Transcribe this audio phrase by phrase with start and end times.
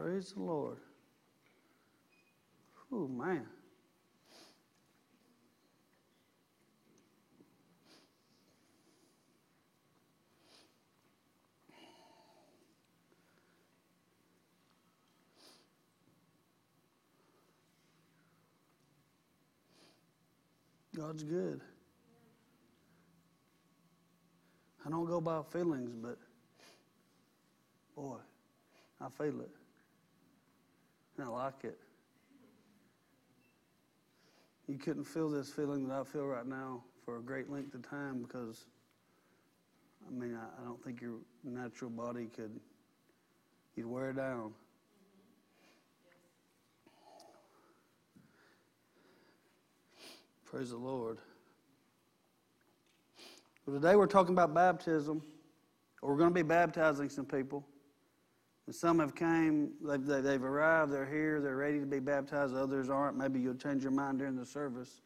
[0.00, 0.78] Praise the Lord.
[2.90, 3.44] Oh, man.
[20.96, 21.60] God's good.
[24.86, 26.16] I don't go by feelings, but
[27.94, 28.16] boy,
[28.98, 29.59] I feel it.
[31.20, 31.78] I like it.
[34.68, 37.82] You couldn't feel this feeling that I feel right now for a great length of
[37.88, 38.66] time because,
[40.06, 42.60] I mean, I, I don't think your natural body could,
[43.74, 44.52] you'd wear it down.
[50.44, 51.18] Praise the Lord.
[53.66, 55.22] Well, today we're talking about baptism.
[56.02, 57.64] We're going to be baptizing some people.
[58.70, 62.54] And some have came, they've, they've arrived, they're here, they're ready to be baptized.
[62.54, 63.16] Others aren't.
[63.16, 65.00] Maybe you'll change your mind during the service.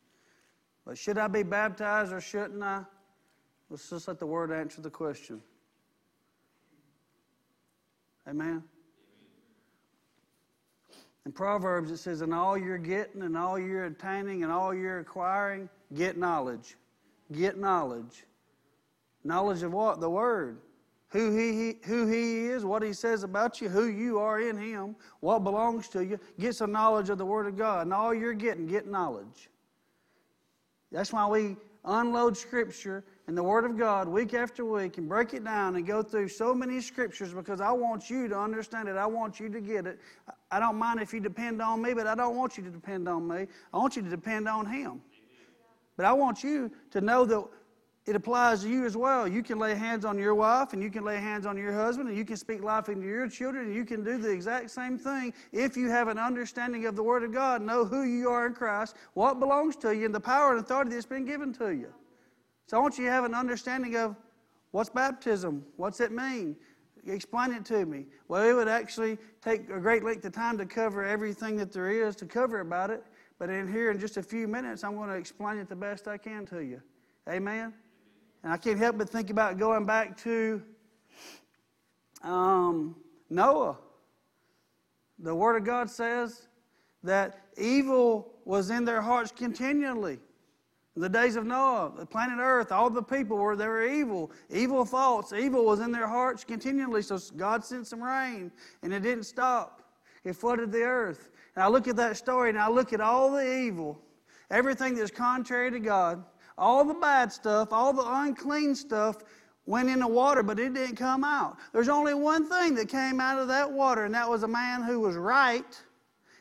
[0.85, 2.83] But should I be baptized or shouldn't I?
[3.71, 5.41] Let's just let the Word answer the question.
[8.29, 8.63] Amen.
[11.25, 14.99] In Proverbs, it says, In all you're getting, and all you're attaining, and all you're
[14.99, 16.77] acquiring, get knowledge.
[17.33, 18.25] Get knowledge.
[19.25, 20.01] Knowledge of what?
[20.01, 20.59] The Word.
[21.15, 24.97] Who he, who he is, what he says about you, who you are in him,
[25.21, 26.19] what belongs to you.
[26.41, 27.83] Get some knowledge of the Word of God.
[27.83, 29.49] And all you're getting, get knowledge.
[30.91, 35.35] That's why we unload Scripture and the Word of God week after week and break
[35.35, 38.97] it down and go through so many Scriptures because I want you to understand it.
[38.97, 40.01] I want you to get it.
[40.51, 43.09] I don't mind if you depend on me, but I don't want you to depend
[43.09, 43.47] on me.
[43.73, 45.01] I want you to depend on Him.
[45.97, 47.45] But I want you to know that
[48.07, 49.27] it applies to you as well.
[49.27, 52.09] You can lay hands on your wife and you can lay hands on your husband
[52.09, 54.99] and you can speak life into your children and you can do the exact same
[54.99, 58.47] thing if you have an understanding of the Word of God, know who you are
[58.47, 61.71] in Christ, what belongs to you, and the power and authority that's been given to
[61.71, 61.89] you.
[62.67, 64.17] So I want you to have an understanding of
[64.73, 66.57] what's baptism, what's it mean?
[67.07, 68.07] Explain it to me.
[68.29, 71.91] Well, it would actually take a great length of time to cover everything that there
[71.91, 73.03] is to cover about it.
[73.39, 76.09] But in here, in just a few minutes, I'm going to explain it the best
[76.09, 76.81] I can to you.
[77.29, 77.75] Amen?
[78.45, 80.63] And I can't help but think about going back to
[82.23, 82.95] um,
[83.31, 83.79] Noah.
[85.19, 86.47] The Word of God says
[87.03, 90.19] that evil was in their hearts continually.
[90.95, 94.31] In the days of Noah, the planet Earth, all the people were they were evil,
[94.51, 97.01] evil thoughts, evil was in their hearts continually.
[97.01, 99.83] So God sent some rain, and it didn't stop.
[100.23, 101.31] It flooded the earth.
[101.57, 103.99] And I look at that story, and I look at all the evil,
[104.51, 106.23] everything that's contrary to God,
[106.57, 109.17] all the bad stuff, all the unclean stuff
[109.67, 111.57] went in the water, but it didn't come out.
[111.73, 114.83] There's only one thing that came out of that water, and that was a man
[114.83, 115.65] who was right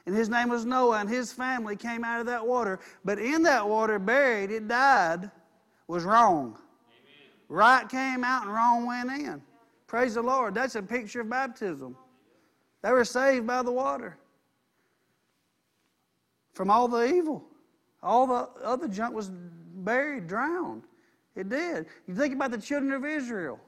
[0.06, 2.80] and his name was Noah, and his family came out of that water.
[3.06, 5.32] But in that water, buried, it died,
[5.88, 6.58] was wrong.
[6.88, 7.32] Amen.
[7.48, 9.42] Right came out and wrong went in.
[9.88, 10.56] Praise the Lord.
[10.56, 11.96] That's a picture of baptism.
[12.82, 14.18] They were saved by the water
[16.54, 17.46] from all the evil.
[18.02, 19.32] All the other junk was
[19.84, 20.84] buried, drowned.
[21.36, 21.88] It did.
[22.08, 23.60] You think about the children of Israel.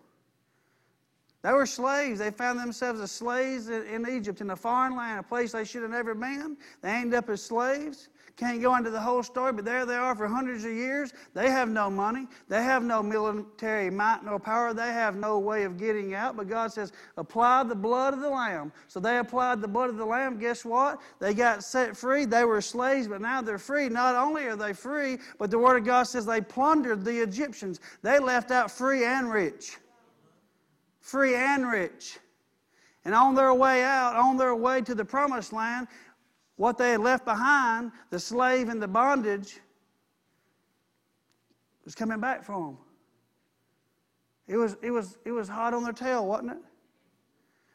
[1.42, 2.20] They were slaves.
[2.20, 5.84] They found themselves as slaves in Egypt, in a foreign land, a place they should
[5.84, 6.58] have never been.
[6.82, 8.10] They ended up as slaves.
[8.38, 11.14] Can't go into the whole story, but there they are for hundreds of years.
[11.34, 12.28] They have no money.
[12.50, 14.74] They have no military might, no power.
[14.74, 16.36] They have no way of getting out.
[16.36, 18.74] But God says, apply the blood of the Lamb.
[18.90, 20.38] So they applied the blood of the Lamb.
[20.38, 21.00] Guess what?
[21.20, 22.26] They got set free.
[22.26, 23.88] They were slaves, but now they're free.
[23.88, 27.80] Not only are they free, but the Word of God says they plundered the Egyptians.
[28.02, 29.78] They left out free and rich
[31.06, 32.18] free and rich.
[33.06, 35.88] And on their way out, on their way to the promised land,
[36.56, 39.60] what they had left behind, the slave and the bondage,
[41.84, 42.78] was coming back for them.
[44.48, 46.58] It was, it, was, it was hot on their tail, wasn't it?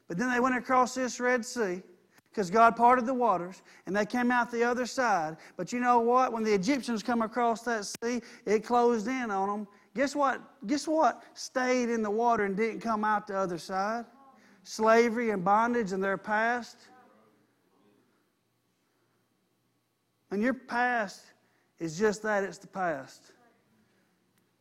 [0.09, 1.83] But then they went across this Red Sea
[2.31, 5.37] because God parted the waters and they came out the other side.
[5.57, 6.33] But you know what?
[6.33, 10.41] When the Egyptians come across that sea, it closed in on them Guess what?
[10.67, 14.05] Guess what stayed in the water and didn't come out the other side?
[14.63, 16.79] Slavery and bondage and their past.
[20.31, 21.23] And your past
[21.79, 23.33] is just that it's the past.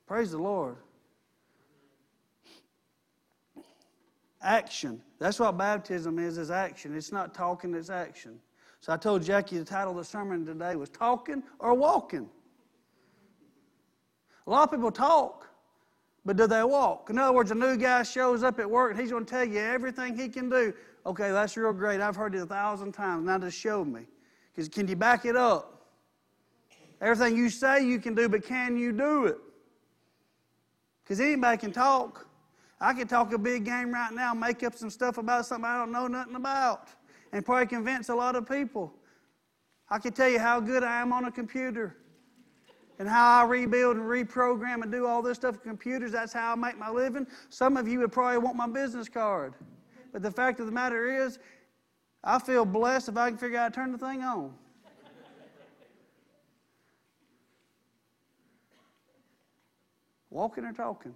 [0.07, 0.77] Praise the Lord.
[4.41, 5.01] Action.
[5.19, 6.95] That's what baptism is, is action.
[6.95, 8.39] It's not talking, it's action.
[8.81, 12.29] So I told Jackie the title of the sermon today was Talking or Walking.
[14.47, 15.49] A lot of people talk,
[16.25, 17.09] But do they walk?
[17.09, 19.45] In other words, a new guy shows up at work and he's going to tell
[19.45, 20.73] you everything he can do.
[21.05, 22.01] Okay, that's real great.
[22.01, 23.25] I've heard it a thousand times.
[23.25, 24.01] Now just show me.
[24.59, 25.85] Because can you back it up?
[26.99, 29.37] Everything you say you can do, but can you do it?
[31.01, 32.27] Because anybody can talk.
[32.81, 35.77] I can talk a big game right now, make up some stuff about something I
[35.77, 36.89] don't know nothing about,
[37.31, 38.93] and probably convince a lot of people.
[39.89, 41.95] I can tell you how good I am on a computer
[42.99, 46.11] and how I rebuild and reprogram and do all this stuff with computers.
[46.11, 47.25] That's how I make my living.
[47.47, 49.53] Some of you would probably want my business card.
[50.11, 51.39] But the fact of the matter is,
[52.23, 54.53] I feel blessed if I can figure out how to turn the thing on.
[60.29, 61.15] Walking or talking?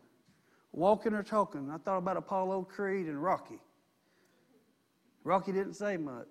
[0.71, 1.69] Walking or talking?
[1.71, 3.59] I thought about Apollo Creed and Rocky.
[5.23, 6.27] Rocky didn't say much.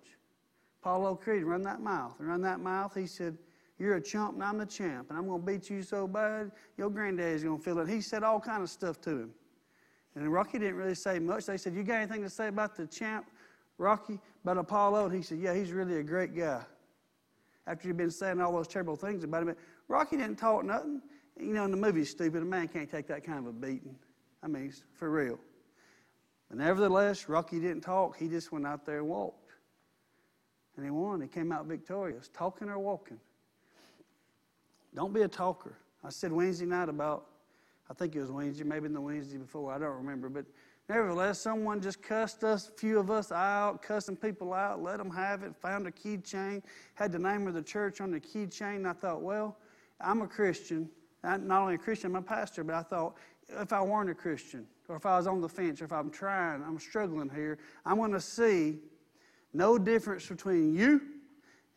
[0.80, 2.14] Apollo Creed, run that mouth.
[2.18, 3.38] Run that mouth, he said,
[3.78, 6.50] You're a chump and I'm the champ, and I'm going to beat you so bad,
[6.76, 7.88] your granddaddy's going to feel it.
[7.88, 9.30] He said all kind of stuff to him.
[10.14, 11.46] And Rocky didn't really say much.
[11.46, 13.26] They said, You got anything to say about the champ,
[13.82, 15.06] Rocky, about Apollo?
[15.06, 16.62] And he said, Yeah, he's really a great guy.
[17.66, 19.54] After he'd been saying all those terrible things about him,
[19.88, 21.02] Rocky didn't talk nothing.
[21.38, 23.96] You know, in the movie, stupid, a man can't take that kind of a beating.
[24.42, 25.38] I mean, for real.
[26.48, 28.16] But nevertheless, Rocky didn't talk.
[28.16, 29.52] He just went out there and walked.
[30.76, 31.20] And he won.
[31.20, 33.18] He came out victorious, talking or walking.
[34.94, 35.76] Don't be a talker.
[36.04, 37.26] I said Wednesday night about,
[37.88, 40.28] I think it was Wednesday, maybe in the Wednesday before, I don't remember.
[40.28, 40.46] But
[40.88, 45.10] nevertheless, someone just cussed us, a few of us out, cussing people out, let them
[45.10, 46.62] have it, found a keychain,
[46.94, 48.86] had the name of the church on the keychain.
[48.86, 49.56] I thought, well,
[50.00, 50.88] I'm a Christian.
[51.24, 53.16] I'm not only a Christian, I'm a pastor, but I thought,
[53.48, 56.10] if I weren't a Christian, or if I was on the fence, or if I'm
[56.10, 58.78] trying, I'm struggling here, I'm going to see
[59.52, 61.00] no difference between you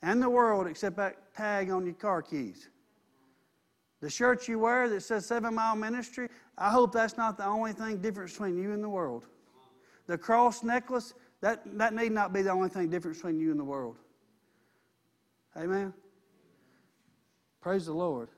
[0.02, 2.70] and the world except that tag on your car keys.
[4.02, 7.74] The shirt you wear that says Seven Mile Ministry, I hope that's not the only
[7.74, 9.26] thing different between you and the world.
[10.08, 13.60] The cross necklace, that, that need not be the only thing different between you and
[13.60, 13.98] the world.
[15.58, 15.94] Amen?
[17.62, 18.30] Praise the Lord.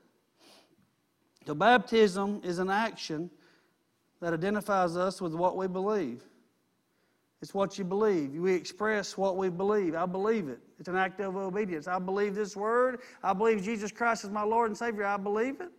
[1.46, 3.30] So, baptism is an action
[4.20, 6.22] that identifies us with what we believe.
[7.40, 8.32] It's what you believe.
[8.32, 9.94] We express what we believe.
[9.94, 10.58] I believe it.
[10.78, 11.86] It's an act of obedience.
[11.86, 13.00] I believe this word.
[13.22, 15.04] I believe Jesus Christ is my Lord and Savior.
[15.04, 15.70] I believe it.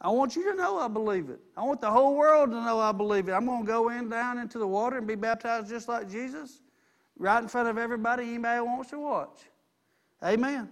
[0.00, 1.40] I want you to know I believe it.
[1.56, 3.32] I want the whole world to know I believe it.
[3.32, 6.60] I'm going to go in down into the water and be baptized just like Jesus,
[7.16, 9.40] right in front of everybody, anybody wants to watch.
[10.22, 10.68] Amen.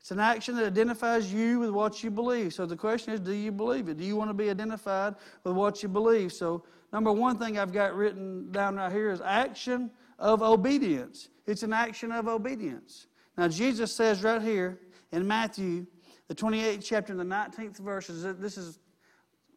[0.00, 2.52] It's an action that identifies you with what you believe.
[2.52, 3.96] So the question is, do you believe it?
[3.96, 6.32] Do you want to be identified with what you believe?
[6.32, 11.30] So, number one thing I've got written down right here is action of obedience.
[11.46, 13.06] It's an action of obedience.
[13.38, 14.78] Now, Jesus says right here
[15.10, 15.86] in Matthew,
[16.28, 18.78] the 28th chapter, and the 19th verse, this is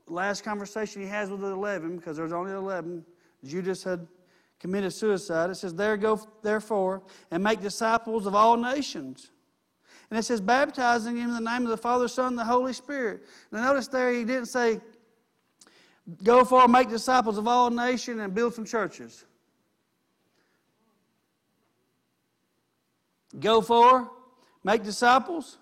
[0.07, 3.05] last conversation he has with the 11, because there's only 11.
[3.45, 4.07] Judas had
[4.59, 5.49] committed suicide.
[5.49, 9.31] It says, There go, therefore, and make disciples of all nations
[10.09, 13.23] and it says, baptizing in the name of the Father, Son, and the Holy Spirit.
[13.51, 14.79] Now, notice there he didn't say,
[16.23, 19.25] go for make disciples of all nations and build some churches.
[23.37, 24.09] Go for,
[24.63, 25.57] make disciples,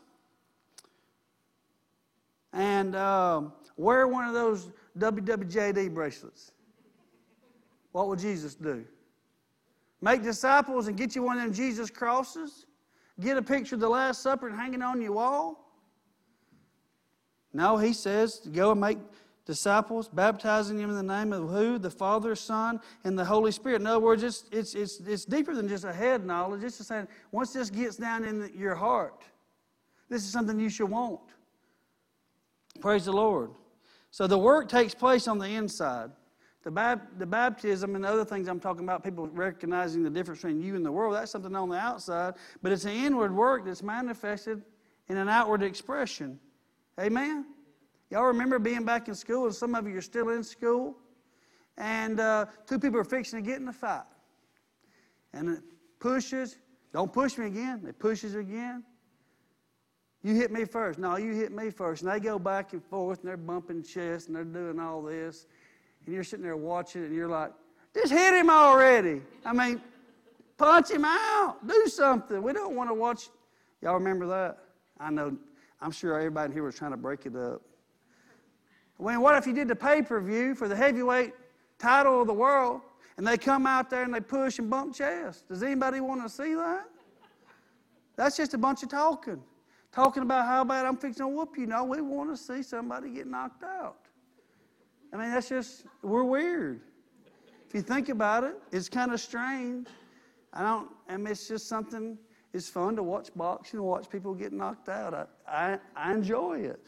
[2.55, 6.53] and um, wear one of those WWJD bracelets.
[7.91, 8.85] What would Jesus do?
[10.01, 12.65] Make disciples and get you one of them Jesus crosses?
[13.19, 15.73] Get a picture of the Last Supper and hang it on your wall?
[17.53, 18.97] No, he says go and make
[19.45, 21.77] disciples, baptizing them in the name of who?
[21.77, 23.81] The Father, Son, and the Holy Spirit.
[23.81, 26.63] In other words, it's, it's, it's, it's deeper than just a head knowledge.
[26.63, 29.23] It's just saying, once this gets down in your heart,
[30.09, 31.21] this is something you should want.
[32.79, 33.51] Praise the Lord.
[34.11, 36.11] So the work takes place on the inside.
[36.63, 40.41] The, bab- the baptism and the other things I'm talking about, people recognizing the difference
[40.41, 43.65] between you and the world, that's something on the outside, but it's an inward work
[43.65, 44.63] that's manifested
[45.07, 46.39] in an outward expression.
[46.99, 47.45] Amen?
[48.09, 50.95] Y'all remember being back in school, and some of you are still in school,
[51.77, 54.03] and uh, two people are fixing to get in a fight.
[55.33, 55.63] And it
[55.99, 56.57] pushes,
[56.93, 58.83] don't push me again, it pushes again.
[60.25, 60.97] You hit me first.
[60.97, 62.01] No, you hit me first.
[62.01, 65.45] And they go back and forth, and they're bumping chests, and they're doing all this
[66.05, 67.51] and you're sitting there watching and you're like,
[67.93, 69.21] just hit him already.
[69.45, 69.81] I mean,
[70.57, 71.57] punch him out.
[71.65, 72.41] Do something.
[72.41, 73.29] We don't want to watch.
[73.81, 74.57] Y'all remember that?
[74.99, 75.35] I know,
[75.81, 77.61] I'm sure everybody here was trying to break it up.
[78.97, 81.33] When what if you did the pay per view for the heavyweight
[81.79, 82.81] title of the world
[83.17, 85.43] and they come out there and they push and bump chests?
[85.49, 86.85] Does anybody want to see that?
[88.15, 89.41] That's just a bunch of talking.
[89.95, 91.67] Talking about how bad I'm fixing to whoop you.
[91.67, 93.99] No, we want to see somebody get knocked out.
[95.13, 96.81] I mean, that's just, we're weird.
[97.65, 99.87] If you think about it, it's kind of strange.
[100.51, 102.17] I don't, I mean, it's just something,
[102.53, 105.13] it's fun to watch boxing and watch people get knocked out.
[105.13, 106.87] I, I, I enjoy it.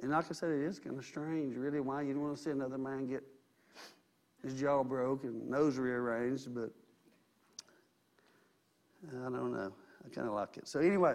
[0.00, 2.42] And like I said, it is kind of strange, really, why you don't want to
[2.42, 3.24] see another man get
[4.44, 6.70] his jaw broke and nose rearranged, but
[9.08, 9.72] I don't know.
[10.04, 10.68] I kind of like it.
[10.68, 11.14] So, anyway.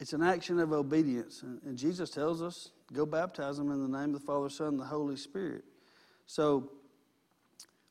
[0.00, 1.42] It's an action of obedience.
[1.42, 4.80] And Jesus tells us, go baptize them in the name of the Father, Son, and
[4.80, 5.62] the Holy Spirit.
[6.26, 6.70] So,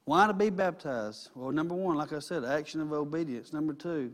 [0.06, 1.30] why to be baptized?
[1.36, 3.54] Well, number one, like I said, action of obedience.
[3.54, 4.12] Number two,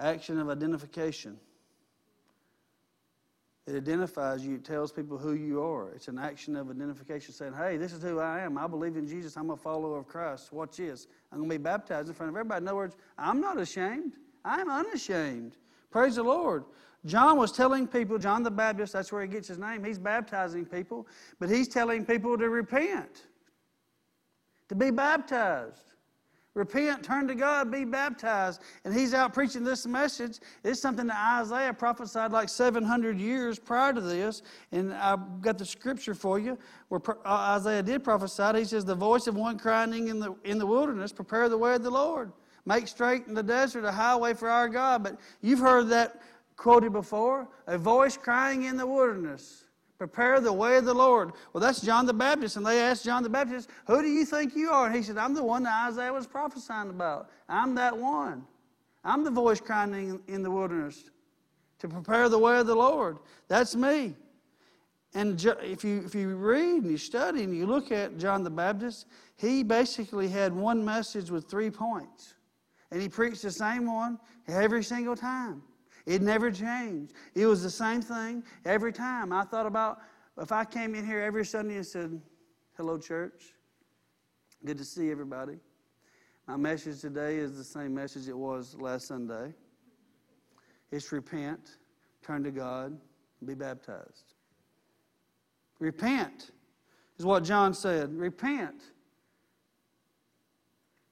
[0.00, 1.38] action of identification.
[3.66, 5.90] It identifies you, it tells people who you are.
[5.92, 8.58] It's an action of identification saying, hey, this is who I am.
[8.58, 9.36] I believe in Jesus.
[9.36, 10.52] I'm a follower of Christ.
[10.52, 11.06] Watch this.
[11.32, 12.62] I'm going to be baptized in front of everybody.
[12.62, 14.16] In other words, I'm not ashamed.
[14.44, 15.56] I'm unashamed.
[15.90, 16.64] Praise the Lord.
[17.06, 20.66] John was telling people, John the Baptist, that's where he gets his name, he's baptizing
[20.66, 21.06] people,
[21.38, 23.24] but he's telling people to repent,
[24.68, 25.93] to be baptized.
[26.54, 28.60] Repent, turn to God, be baptized.
[28.84, 30.38] And he's out preaching this message.
[30.62, 34.42] It's something that Isaiah prophesied like 700 years prior to this.
[34.70, 36.56] And I've got the scripture for you
[36.88, 38.58] where uh, Isaiah did prophesy.
[38.60, 41.74] He says, The voice of one crying in the, in the wilderness, prepare the way
[41.74, 42.30] of the Lord.
[42.66, 45.02] Make straight in the desert a highway for our God.
[45.02, 46.22] But you've heard that
[46.56, 49.63] quoted before a voice crying in the wilderness.
[50.04, 51.32] Prepare the way of the Lord.
[51.54, 52.58] Well, that's John the Baptist.
[52.58, 54.84] And they asked John the Baptist, Who do you think you are?
[54.84, 57.30] And he said, I'm the one that Isaiah was prophesying about.
[57.48, 58.44] I'm that one.
[59.02, 61.04] I'm the voice crying in the wilderness
[61.78, 63.16] to prepare the way of the Lord.
[63.48, 64.14] That's me.
[65.14, 68.50] And if you, if you read and you study and you look at John the
[68.50, 69.06] Baptist,
[69.38, 72.34] he basically had one message with three points.
[72.90, 74.18] And he preached the same one
[74.48, 75.62] every single time.
[76.06, 77.14] It never changed.
[77.34, 79.32] It was the same thing every time.
[79.32, 80.00] I thought about
[80.38, 82.20] if I came in here every Sunday and said,
[82.76, 83.54] Hello, church.
[84.64, 85.58] Good to see everybody.
[86.46, 89.54] My message today is the same message it was last Sunday.
[90.90, 91.78] It's repent,
[92.22, 92.98] turn to God,
[93.44, 94.34] be baptized.
[95.78, 96.50] Repent
[97.18, 98.14] is what John said.
[98.14, 98.82] Repent.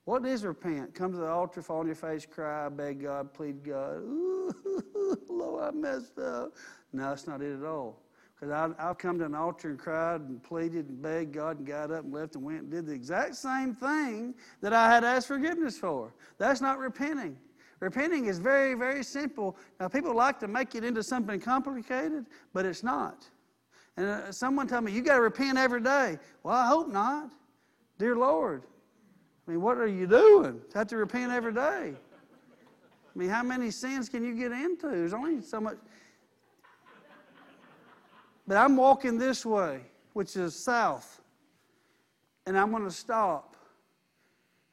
[0.05, 0.95] What is repent?
[0.95, 3.99] Come to the altar, fall on your face, cry, beg God, plead God.
[3.99, 4.53] Ooh,
[5.29, 6.57] Lord, I messed up.
[6.93, 8.03] No, that's not it at all.
[8.35, 11.93] Because I've come to an altar and cried and pleaded and begged God and got
[11.93, 15.29] up and left and went and did the exact same thing that I had asked
[15.29, 16.13] forgiveness for.
[16.39, 17.39] That's not repenting.
[17.79, 19.57] Repenting is very, very simple.
[19.79, 23.29] Now, people like to make it into something complicated, but it's not.
[23.97, 26.19] And uh, someone told me, you got to repent every day.
[26.43, 27.31] Well, I hope not.
[27.99, 28.65] Dear Lord,
[29.47, 30.55] I mean, what are you doing?
[30.55, 31.95] You Have to repent every day.
[31.95, 34.89] I mean, how many sins can you get into?
[34.89, 35.77] There's only so much.
[38.47, 39.81] But I'm walking this way,
[40.15, 41.21] which is south,
[42.47, 43.57] and I'm going to stop,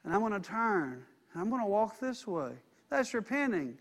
[0.04, 2.52] and I'm going to turn, and I'm going to walk this way.
[2.88, 3.78] That's repenting.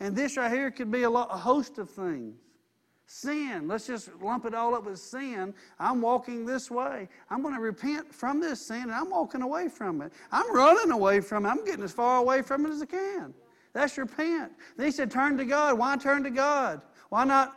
[0.00, 2.34] And this right here could be a, lot, a host of things.
[3.06, 5.54] Sin, let's just lump it all up with sin.
[5.78, 7.08] I'm walking this way.
[7.28, 10.12] I'm going to repent from this sin and I'm walking away from it.
[10.32, 11.50] I'm running away from it.
[11.50, 13.34] I'm getting as far away from it as I can.
[13.74, 14.52] That's repent.
[14.76, 15.78] Then he said, Turn to God.
[15.78, 16.80] Why turn to God?
[17.10, 17.56] Why not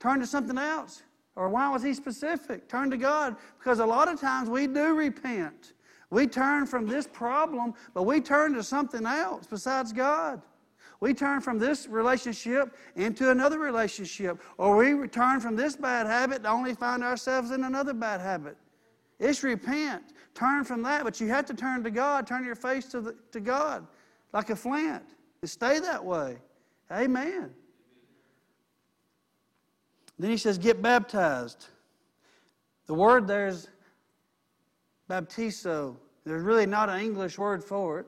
[0.00, 1.02] turn to something else?
[1.34, 2.66] Or why was he specific?
[2.66, 3.36] Turn to God.
[3.58, 5.74] Because a lot of times we do repent.
[6.08, 10.40] We turn from this problem, but we turn to something else besides God.
[11.00, 16.42] We turn from this relationship into another relationship, or we return from this bad habit
[16.44, 18.56] to only find ourselves in another bad habit.
[19.18, 20.02] It's repent.
[20.34, 22.26] Turn from that, but you have to turn to God.
[22.26, 23.86] Turn your face to, the, to God
[24.32, 25.02] like a flint
[25.40, 26.36] and stay that way.
[26.90, 27.54] Amen.
[30.18, 31.66] Then he says, get baptized.
[32.86, 33.68] The word there's
[35.10, 35.96] baptizo.
[36.24, 38.06] There's really not an English word for it.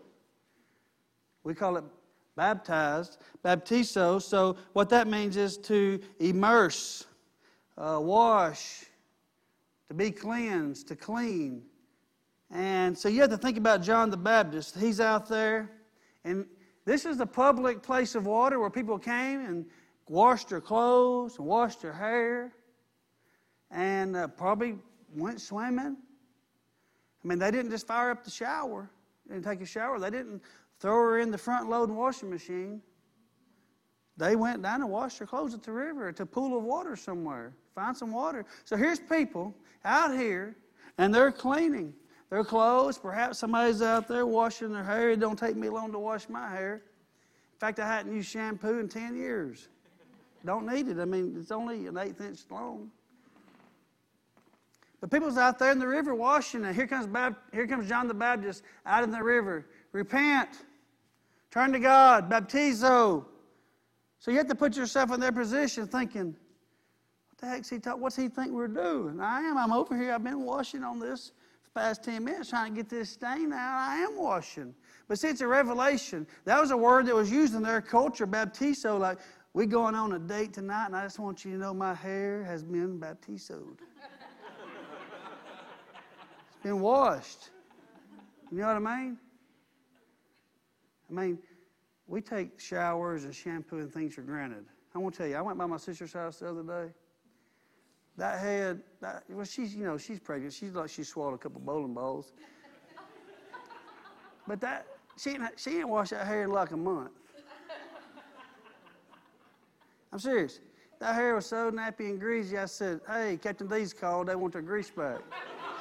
[1.45, 1.85] We call it
[2.39, 4.23] baptized, baptizo.
[4.23, 7.05] So, what that means is to immerse,
[7.77, 8.85] uh, wash,
[9.89, 11.65] to be cleansed, to clean.
[12.51, 14.79] And so, you have to think about John the Baptist.
[14.79, 15.71] He's out there,
[16.25, 16.47] and
[16.85, 19.67] this is a public place of water where people came and
[20.09, 22.55] washed their clothes and washed their hair
[23.71, 24.79] and uh, probably
[25.15, 25.97] went swimming.
[27.23, 28.91] I mean, they didn't just fire up the shower
[29.29, 29.99] and take a shower.
[29.99, 30.41] They didn't
[30.81, 32.83] throw her in the front loading washing machine.
[34.17, 36.97] They went down and washed their clothes at the river, at a pool of water
[36.97, 37.53] somewhere.
[37.75, 38.45] Find some water.
[38.65, 39.55] So here's people
[39.85, 40.57] out here,
[40.99, 41.95] and they're cleaning.
[42.31, 42.99] their clothes.
[42.99, 45.11] Perhaps somebody's out there washing their hair.
[45.11, 46.75] It don't take me long to wash my hair.
[46.75, 49.69] In fact, I hadn't used shampoo in 10 years.
[50.45, 50.99] Don't need it.
[50.99, 52.91] I mean, it's only an eighth inch long.
[55.01, 58.09] But people's out there in the river washing, and here comes, Bab- here comes John
[58.09, 59.67] the Baptist out in the river.
[59.93, 60.49] Repent.
[61.51, 62.31] Turn to God.
[62.31, 63.25] Baptizo.
[64.19, 68.03] So you have to put yourself in their position thinking, what the heck's he talking?
[68.03, 69.21] What's he think we're doing?
[69.21, 69.57] I am.
[69.57, 70.13] I'm over here.
[70.13, 73.53] I've been washing on this for the past 10 minutes trying to get this stain
[73.53, 73.79] out.
[73.79, 74.75] I am washing.
[75.07, 76.27] But see, it's a revelation.
[76.45, 79.19] That was a word that was used in their culture, baptizo, like,
[79.55, 82.45] we going on a date tonight, and I just want you to know my hair
[82.45, 83.79] has been baptizoed.
[86.47, 87.51] it's been washed.
[88.53, 89.19] You know what I mean?
[91.11, 91.39] I mean,
[92.07, 94.65] we take showers and shampoo and things for granted.
[94.95, 96.93] I want to tell you, I went by my sister's house the other day.
[98.17, 100.53] That head, that, well, she's, you know, she's pregnant.
[100.53, 102.33] She's like she swallowed a couple bowling balls.
[104.49, 104.87] but that,
[105.17, 107.13] she ain't, she ain't washed that hair in like a month.
[110.13, 110.61] I'm serious.
[110.99, 114.27] That hair was so nappy and greasy, I said, hey, Captain D's called.
[114.27, 115.21] They want their grease back.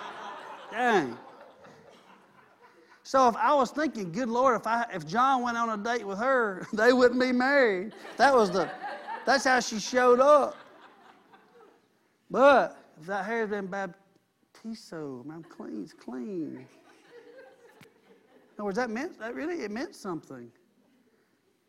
[0.72, 1.18] Dang.
[3.08, 6.06] So if I was thinking, good Lord, if I if John went on a date
[6.06, 7.94] with her, they wouldn't be married.
[8.18, 8.70] That was the
[9.26, 10.58] that's how she showed up.
[12.30, 16.58] But if that hair's been baptizo, I'm clean, it's clean.
[16.58, 16.66] In
[18.58, 20.52] other words, that meant that really it meant something.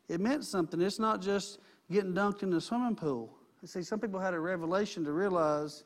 [0.09, 0.81] It meant something.
[0.81, 3.33] It's not just getting dunked in the swimming pool.
[3.61, 5.85] You see, some people had a revelation to realize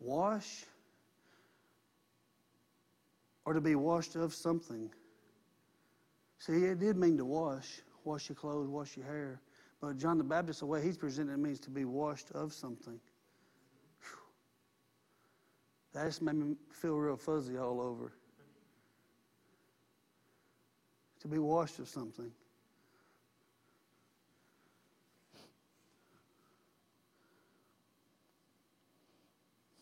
[0.00, 0.64] wash
[3.44, 4.90] or to be washed of something.
[6.38, 9.40] See, it did mean to wash, wash your clothes, wash your hair.
[9.80, 13.00] But John the Baptist, the way he's presented it means to be washed of something.
[14.00, 14.18] Whew.
[15.92, 18.12] That just made me feel real fuzzy all over.
[21.20, 22.30] To be washed of something.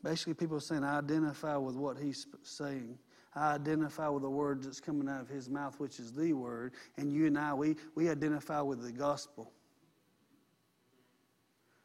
[0.03, 2.99] Basically, people are saying, I identify with what he's saying.
[3.35, 6.73] I identify with the words that's coming out of his mouth, which is the word.
[6.97, 9.53] And you and I, we, we identify with the gospel.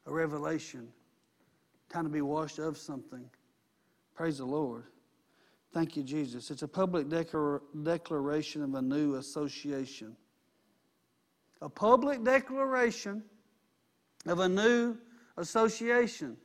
[0.06, 0.88] A revelation.
[1.88, 3.28] Time to be washed of something.
[4.14, 4.84] Praise the Lord.
[5.72, 6.50] Thank you, Jesus.
[6.50, 10.16] It's a public declar- declaration of a new association.
[11.62, 13.22] A public declaration
[14.26, 14.96] of a new
[15.36, 16.36] association.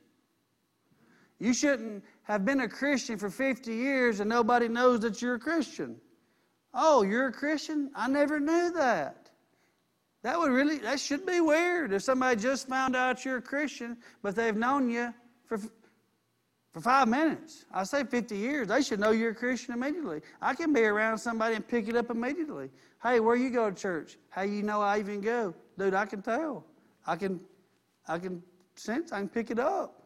[1.38, 5.40] You shouldn't have been a Christian for 50 years and nobody knows that you're a
[5.40, 5.96] Christian.
[6.74, 7.90] Oh, you're a Christian?
[7.94, 9.30] I never knew that.
[10.22, 13.96] That would really, that should be weird if somebody just found out you're a Christian,
[14.22, 15.12] but they've known you
[15.46, 15.58] for,
[16.72, 17.64] for five minutes.
[17.72, 18.68] I say 50 years.
[18.68, 20.20] They should know you're a Christian immediately.
[20.40, 22.70] I can be around somebody and pick it up immediately.
[23.02, 24.16] Hey, where you go to church?
[24.30, 25.54] How you know I even go?
[25.76, 26.64] Dude, I can tell.
[27.04, 27.40] I can,
[28.06, 28.42] I can
[28.76, 30.01] sense, I can pick it up.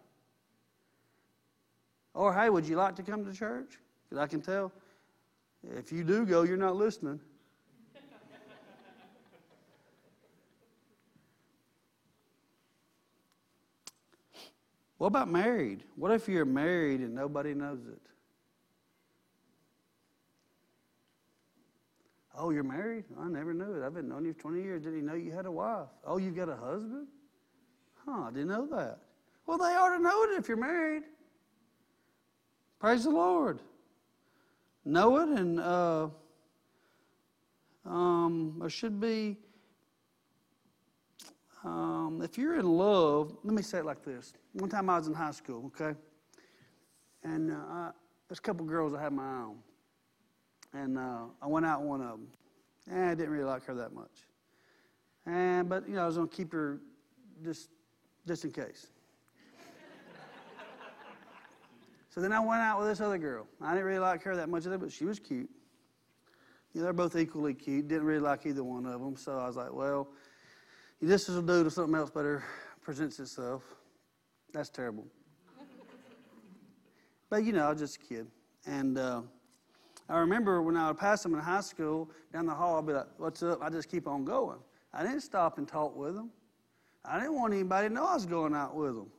[2.17, 3.79] Or, hey, would you like to come to church?
[4.09, 4.73] Because I can tell
[5.77, 7.21] if you do go, you're not listening.
[14.97, 15.85] what about married?
[15.97, 18.01] What if you're married and nobody knows it?
[22.39, 23.05] Oh, you're married?
[23.21, 23.85] I never knew it.
[23.85, 24.85] I've been knowing you for 20 years.
[24.85, 25.89] Didn't he know you had a wife?
[26.03, 27.09] Oh, you've got a husband?
[28.07, 29.01] Huh, I didn't know that.
[29.47, 31.03] Well, they ought to know it if you're married.
[32.87, 33.59] Praise the Lord.
[34.85, 36.07] Know it, and uh,
[37.85, 39.37] um, there should be.
[41.65, 44.35] Um, if you're in love, let me say it like this.
[44.53, 45.99] One time I was in high school, okay,
[47.25, 47.91] and uh,
[48.29, 49.57] there's a couple girls I had my eye on,
[50.73, 52.29] and uh, I went out with one of them.
[52.89, 54.29] And I didn't really like her that much,
[55.27, 56.79] and but you know I was gonna keep her
[57.43, 57.69] just
[58.29, 58.87] just in case.
[62.17, 63.47] So then I went out with this other girl.
[63.61, 65.51] I didn't really like her that much either, but she was cute.
[66.73, 67.89] You know, they're both equally cute.
[67.89, 69.17] Didn't really like either one of them.
[69.17, 70.09] So I was like, well,
[71.03, 72.43] this is a dude to something else better
[72.81, 73.65] presents itself.
[74.55, 75.07] That's terrible.
[77.29, 78.29] but you know, I was just a kid.
[78.65, 79.21] And uh,
[80.09, 82.95] I remember when I would pass them in high school, down the hall, I'd be
[82.95, 83.59] like, what's up?
[83.61, 84.59] I just keep on going.
[84.95, 86.31] I didn't stop and talk with them.
[87.05, 89.11] I didn't want anybody to know I was going out with them.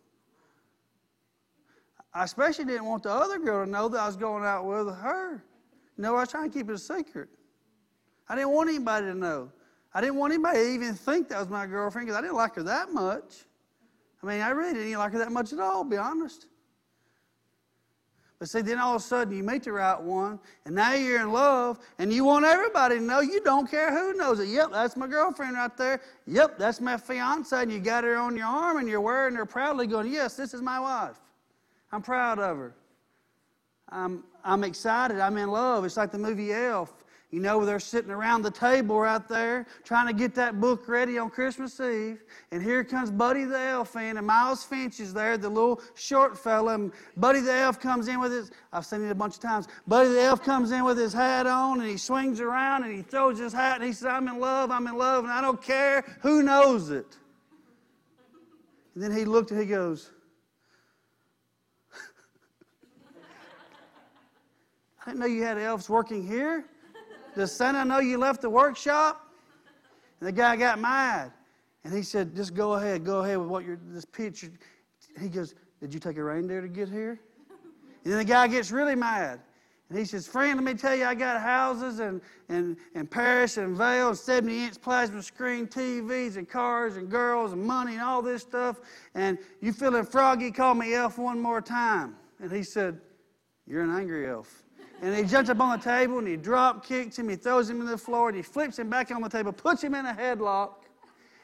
[2.17, 4.87] I especially didn't want the other girl to know that I was going out with
[4.95, 5.43] her.
[5.99, 7.29] No, I was trying to keep it a secret.
[8.27, 9.51] I didn't want anybody to know.
[9.93, 12.55] I didn't want anybody to even think that was my girlfriend because I didn't like
[12.55, 13.45] her that much.
[14.23, 16.47] I mean, I really didn't like her that much at all, be honest.
[18.39, 21.21] But see, then all of a sudden you meet the right one, and now you're
[21.21, 23.19] in love, and you want everybody to know.
[23.19, 24.47] You don't care who knows it.
[24.47, 26.01] Yep, that's my girlfriend right there.
[26.25, 29.45] Yep, that's my fiance, and you got her on your arm, and you're wearing her
[29.45, 31.19] proudly, going, Yes, this is my wife.
[31.91, 32.75] I'm proud of her.
[33.89, 35.19] I'm, I'm excited.
[35.19, 35.85] I'm in love.
[35.85, 36.93] It's like the movie Elf.
[37.29, 41.17] You know, they're sitting around the table right there trying to get that book ready
[41.17, 42.23] on Christmas Eve.
[42.51, 46.37] And here comes Buddy the Elf in, and Miles Finch is there, the little short
[46.37, 46.75] fella.
[46.75, 49.67] And Buddy the Elf comes in with his, I've seen it a bunch of times.
[49.87, 53.01] Buddy the Elf comes in with his hat on, and he swings around, and he
[53.01, 55.61] throws his hat, and he says, I'm in love, I'm in love, and I don't
[55.61, 57.17] care who knows it.
[58.95, 60.11] And then he looked and he goes,
[65.07, 66.65] I didn't know you had elves working here.
[67.33, 69.31] Does Santa know you left the workshop?
[70.19, 71.31] And the guy got mad.
[71.85, 74.51] And he said, just go ahead, go ahead with what you're, this picture.
[75.17, 77.21] He goes, did you take a reindeer to get here?
[78.03, 79.39] And then the guy gets really mad.
[79.87, 83.55] And he says, friend, let me tell you, I got houses and, and, and Paris
[83.55, 88.01] and Vail and 70 inch plasma screen TVs and cars and girls and money and
[88.01, 88.81] all this stuff.
[89.15, 92.17] And you feeling froggy, call me elf one more time.
[92.41, 92.99] And he said,
[93.65, 94.65] You're an angry elf.
[95.01, 97.79] And he jumps up on the table and he drop kicks him, he throws him
[97.79, 100.13] to the floor, and he flips him back on the table, puts him in a
[100.13, 100.71] headlock.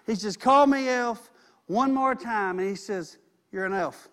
[0.08, 1.30] He says, Call me elf
[1.68, 2.60] one more time.
[2.60, 3.18] And he says,
[3.52, 4.10] You're an elf.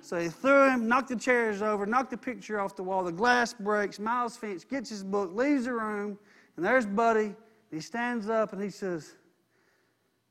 [0.00, 3.02] So he threw him, knocked the chairs over, knocked the picture off the wall.
[3.02, 3.98] The glass breaks.
[3.98, 6.16] Miles Finch gets his book, leaves the room,
[6.56, 7.34] and there's Buddy.
[7.72, 9.16] He stands up and he says,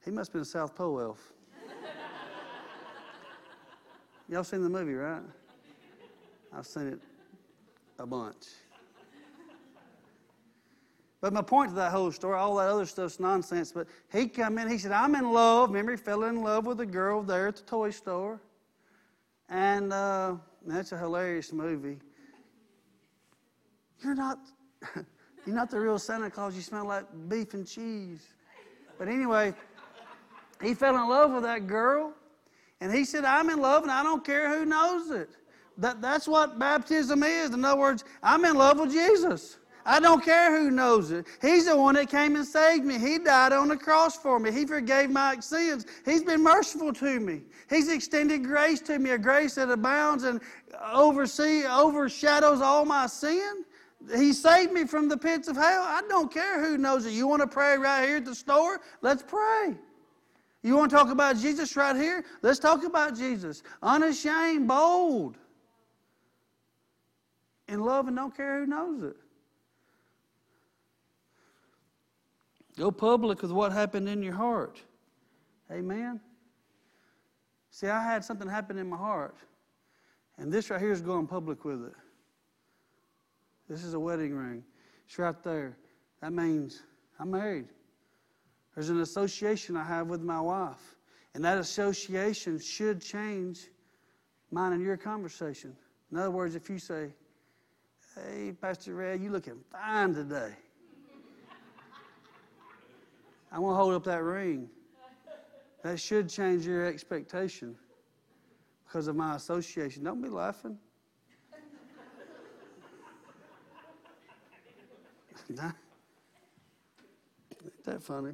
[0.06, 1.34] He must have been a South Pole elf.
[4.30, 5.22] Y'all seen the movie, right?
[6.54, 7.02] I've seen it
[8.00, 8.46] a bunch.
[11.20, 13.72] But my point to that whole story, all that other stuff's nonsense.
[13.72, 15.70] But he come in, he said, I'm in love.
[15.70, 18.40] Remember, he fell in love with a girl there at the toy store.
[19.50, 21.98] And uh, that's a hilarious movie.
[24.04, 24.38] You're not,
[25.46, 26.56] you're not the real Santa Claus.
[26.56, 28.22] You smell like beef and cheese.
[29.00, 29.56] But anyway,
[30.62, 32.14] he fell in love with that girl.
[32.80, 35.32] And he said, I'm in love and I don't care who knows it.
[35.78, 37.52] That, that's what baptism is.
[37.52, 39.58] In other words, I'm in love with Jesus.
[39.86, 41.28] I don't care who knows it.
[41.42, 43.00] He's the one that came and saved me.
[43.00, 44.52] He died on the cross for me.
[44.52, 45.86] He forgave my sins.
[46.04, 47.44] He's been merciful to me.
[47.70, 50.42] He's extended grace to me, a grace that abounds and
[50.92, 53.64] oversee, overshadows all my sin.
[54.14, 55.84] He saved me from the pits of hell.
[55.84, 57.12] I don't care who knows it.
[57.12, 58.82] You want to pray right here at the store?
[59.02, 59.74] Let's pray.
[60.64, 62.26] You want to talk about Jesus right here?
[62.42, 63.64] Let's talk about Jesus.
[63.82, 65.38] Unashamed, bold
[67.68, 69.16] in love and don't care who knows it.
[72.78, 74.82] Go public with what happened in your heart.
[75.72, 76.20] Amen.
[77.72, 79.36] See, I had something happen in my heart,
[80.38, 81.94] and this right here is going public with it.
[83.68, 84.64] This is a wedding ring.
[85.06, 85.78] It's right there.
[86.22, 86.84] That means
[87.20, 87.68] I'm married.
[88.74, 90.96] There's an association I have with my wife,
[91.34, 93.68] and that association should change
[94.52, 95.76] mine and your conversation.
[96.12, 97.14] In other words, if you say,
[98.26, 100.54] Hey, Pastor Red, you looking fine today.
[103.52, 104.70] I want to hold up that ring.
[105.84, 107.76] That should change your expectation
[108.86, 110.04] because of my association.
[110.04, 110.78] Don't be laughing.
[115.50, 115.72] nah.
[117.64, 118.34] Ain't that funny?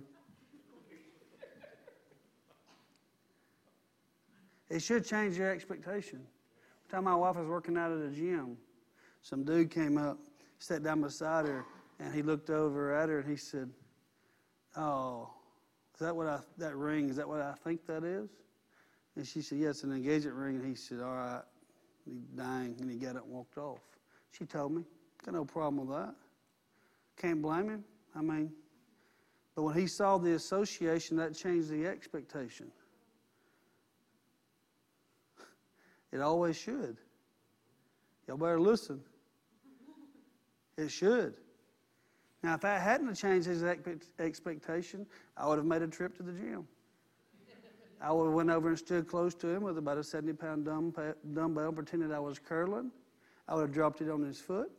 [4.69, 6.21] It should change your expectation.
[6.89, 8.57] Time my wife was working out at a gym
[9.23, 10.19] some dude came up,
[10.59, 11.65] sat down beside her,
[11.99, 13.69] and he looked over at her and he said,
[14.75, 15.29] Oh,
[15.93, 18.29] is that what I, that ring, is that what I think that is?
[19.15, 20.57] And she said, Yeah, it's an engagement ring.
[20.57, 21.41] And he said, All right.
[22.05, 23.79] And he dang, and he got up and walked off.
[24.31, 24.83] She told me,
[25.25, 26.15] Got no problem with that.
[27.15, 27.83] Can't blame him.
[28.13, 28.51] I mean,
[29.55, 32.71] but when he saw the association, that changed the expectation.
[36.11, 36.97] It always should.
[38.27, 38.99] Y'all better listen.
[40.77, 41.35] It should.
[42.41, 43.63] Now, if I hadn't changed his
[44.19, 45.05] expectation,
[45.37, 46.67] I would have made a trip to the gym.
[48.01, 50.65] I would have went over and stood close to him with about a 70-pound
[51.33, 52.91] dumbbell, pretended I was curling.
[53.47, 54.69] I would have dropped it on his foot.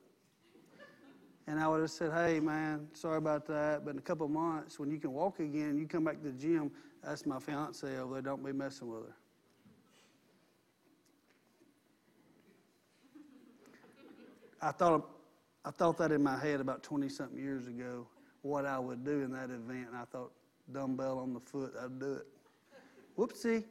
[1.47, 4.79] And I would have said, hey, man, sorry about that, but in a couple months,
[4.79, 6.71] when you can walk again, you come back to the gym,
[7.03, 8.23] that's my fiance over there.
[8.23, 9.15] Don't be messing with her.
[14.61, 15.14] I thought
[15.65, 18.07] I thought that in my head about 20 something years ago,
[18.43, 19.89] what I would do in that event.
[19.89, 20.31] And I thought,
[20.73, 22.27] dumbbell on the foot, I'd do it.
[23.19, 23.65] Whoopsie.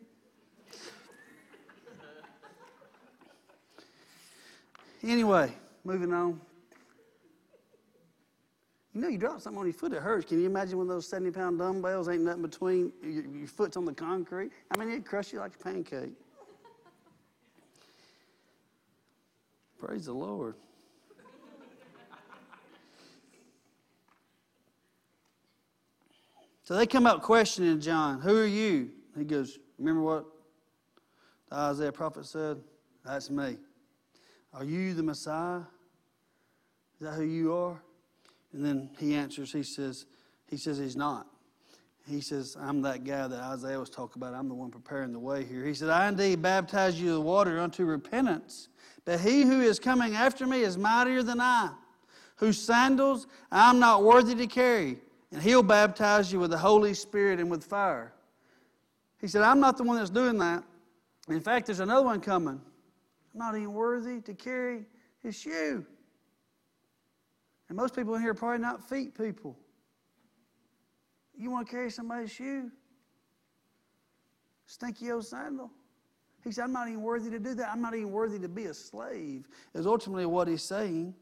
[5.03, 5.51] Anyway,
[5.84, 6.39] moving on.
[8.93, 10.25] You know, you drop something on your foot, it hurts.
[10.25, 13.86] Can you imagine when those 70 pound dumbbells ain't nothing between your, your foot's on
[13.86, 14.51] the concrete?
[14.71, 16.13] I mean, it'd crush you like a pancake.
[19.77, 20.56] Praise the Lord.
[26.63, 28.89] So they come up questioning John, Who are you?
[29.17, 30.26] He goes, Remember what
[31.49, 32.62] the Isaiah prophet said?
[33.06, 33.58] That's me.
[34.54, 35.62] Are you the Messiah?
[36.99, 37.82] Is that who you are?
[38.54, 40.06] And then he answers, he says,
[40.47, 41.28] he says he's not.
[42.08, 44.34] He says, I'm that guy that Isaiah was talking about.
[44.34, 45.65] I'm the one preparing the way here.
[45.65, 48.67] He said, I indeed baptize you with water unto repentance,
[49.06, 51.71] but he who is coming after me is mightier than I,
[52.36, 54.99] whose sandals I'm not worthy to carry,
[55.34, 58.13] and he'll baptize you with the Holy Spirit and with fire.
[59.19, 60.63] He said, I'm not the one that's doing that.
[61.28, 62.62] In fact, there's another one coming.
[63.34, 64.86] I'm not even worthy to carry
[65.24, 65.84] his shoe.
[67.67, 69.58] And most people in here are probably not feet people.
[71.36, 72.69] You want to carry somebody's shoe?
[74.67, 75.72] Stinky old sandal.
[76.43, 77.69] He said, I'm not even worthy to do that.
[77.72, 81.15] I'm not even worthy to be a slave, is ultimately what he's saying.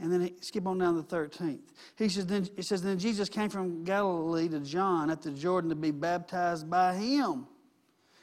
[0.00, 1.58] And then he, skip on down to the 13th.
[1.96, 5.70] He says, then, he says, Then Jesus came from Galilee to John at the Jordan
[5.70, 7.46] to be baptized by him.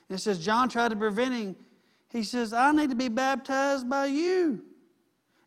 [0.08, 1.56] And it says, John tried to prevent him.
[2.10, 4.64] He says, I need to be baptized by you.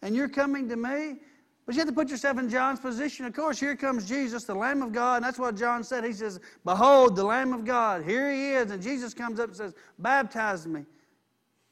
[0.03, 1.17] And you're coming to me?
[1.65, 3.27] But you have to put yourself in John's position.
[3.27, 5.17] Of course, here comes Jesus, the Lamb of God.
[5.17, 6.05] And that's what John said.
[6.05, 8.05] He says, Behold, the Lamb of God.
[8.05, 8.71] Here he is.
[8.71, 10.85] And Jesus comes up and says, Baptize me.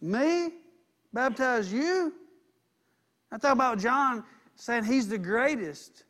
[0.00, 0.50] Me?
[1.12, 2.12] Baptize you?
[3.32, 4.22] I thought about John
[4.56, 6.04] saying he's the greatest.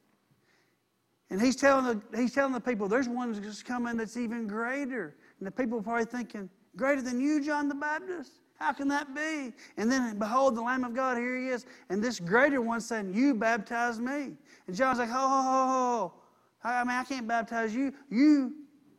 [1.29, 5.17] And he's telling the, he's telling the people, there's one that's coming that's even greater.
[5.39, 8.33] And the people are probably thinking, greater than you, John the Baptist?
[8.59, 9.53] How can that be?
[9.77, 11.67] And then, behold, the Lamb of God, here he is.
[11.91, 14.33] And this greater one saying, You baptize me.
[14.67, 16.13] And John's like, Ho, ho, ho, ho.
[16.65, 17.93] I mean, I can't baptize you.
[18.09, 18.55] You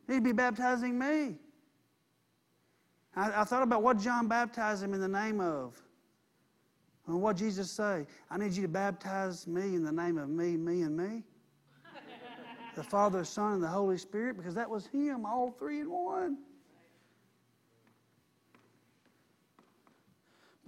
[0.06, 1.38] need to be baptizing me.
[3.16, 5.80] I, I thought about what John baptized him in the name of.
[7.08, 8.06] And what Jesus say?
[8.30, 11.24] I need you to baptize me in the name of me, me, and me.
[12.76, 16.38] the Father, Son, and the Holy Spirit, because that was Him, all three in one.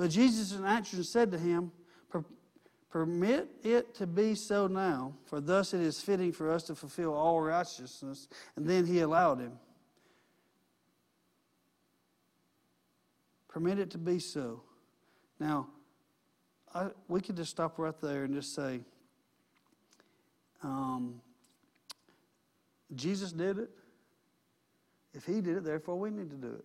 [0.01, 1.71] But Jesus in answer said to him,
[2.89, 7.13] Permit it to be so now, for thus it is fitting for us to fulfill
[7.13, 8.27] all righteousness.
[8.57, 9.53] And then he allowed him.
[13.47, 14.63] Permit it to be so.
[15.39, 15.69] Now,
[16.75, 18.81] I, we could just stop right there and just say,
[20.63, 21.21] um,
[22.95, 23.71] Jesus did it.
[25.13, 26.65] If he did it, therefore we need to do it.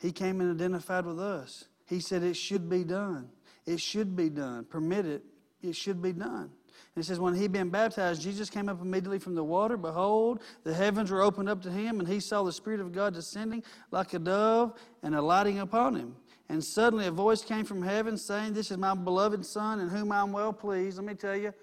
[0.00, 1.66] He came and identified with us.
[1.86, 3.28] He said it should be done.
[3.66, 4.64] It should be done.
[4.64, 5.22] Permit it.
[5.62, 6.50] It should be done.
[6.94, 9.76] And it says, when he had been baptized, Jesus came up immediately from the water.
[9.76, 13.14] Behold, the heavens were opened up to him, and he saw the Spirit of God
[13.14, 16.16] descending like a dove and alighting upon him.
[16.50, 20.10] And suddenly a voice came from heaven saying, This is my beloved Son, in whom
[20.10, 20.96] I'm well pleased.
[20.98, 21.54] Let me tell you,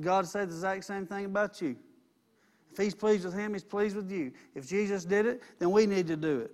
[0.00, 1.76] God said the exact same thing about you.
[2.72, 4.32] If he's pleased with him, he's pleased with you.
[4.56, 6.50] If Jesus did it, then we need to do it.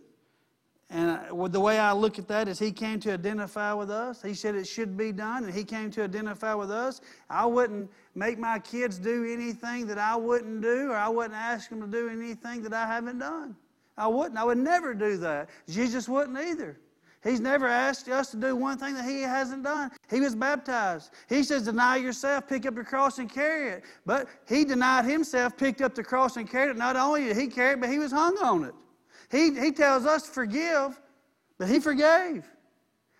[0.90, 4.20] And the way I look at that is He came to identify with us.
[4.20, 7.00] He said it should be done, and He came to identify with us.
[7.30, 11.70] I wouldn't make my kids do anything that I wouldn't do, or I wouldn't ask
[11.70, 13.56] them to do anything that I haven't done.
[13.96, 14.36] I wouldn't.
[14.36, 15.48] I would never do that.
[15.66, 16.76] Jesus wouldn't either.
[17.22, 19.90] He's never asked us to do one thing that He hasn't done.
[20.08, 21.10] He was baptized.
[21.28, 23.84] He says, Deny yourself, pick up your cross, and carry it.
[24.06, 26.76] But He denied Himself, picked up the cross, and carried it.
[26.78, 28.74] Not only did He carry it, but He was hung on it.
[29.30, 30.98] He, he tells us to forgive,
[31.58, 32.48] but He forgave.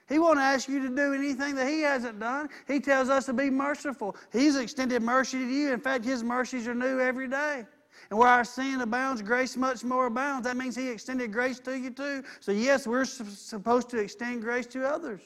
[0.09, 2.49] He won't ask you to do anything that He hasn't done.
[2.67, 4.17] He tells us to be merciful.
[4.33, 5.73] He's extended mercy to you.
[5.73, 7.67] In fact, His mercies are new every day.
[8.11, 10.46] And where our sin abounds, grace much more abounds.
[10.46, 12.22] That means He extended grace to you too.
[12.40, 15.22] So, yes, we're supposed to extend grace to others.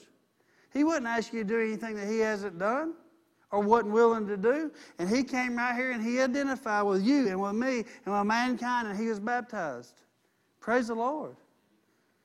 [0.73, 2.95] He wouldn't ask you to do anything that He hasn't done
[3.53, 4.73] or wasn't willing to do.
[4.99, 8.27] And He came right here and He identified with you and with me and with
[8.27, 10.03] mankind, and He was baptized.
[10.61, 11.37] Praise the Lord.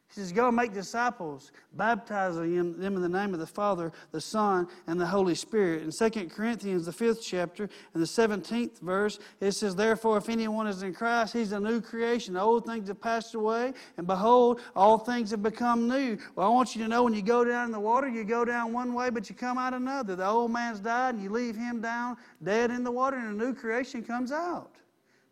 [0.10, 4.68] He says, Go make disciples, baptizing them in the name of the Father, the Son,
[4.88, 5.84] and the Holy Spirit.
[5.84, 10.66] In 2 Corinthians, the fifth chapter, and the 17th verse, it says, Therefore, if anyone
[10.66, 12.34] is in Christ, he's a new creation.
[12.34, 16.18] The old things have passed away, and behold, all things have become new.
[16.36, 18.44] Well, I want you to know when you go down in the water, you go
[18.44, 20.16] down one way, but you come out another.
[20.16, 23.46] The old man's died, and you leave him down dead in the water, and a
[23.46, 24.72] new creation comes out.